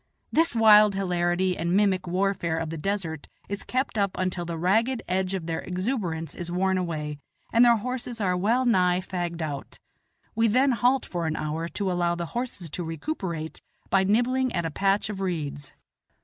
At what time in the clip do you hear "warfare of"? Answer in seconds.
2.07-2.71